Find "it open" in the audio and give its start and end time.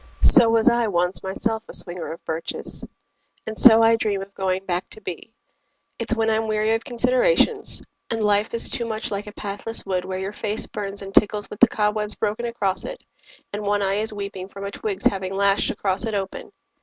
16.03-16.51